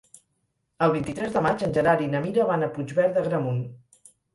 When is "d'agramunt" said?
3.23-3.67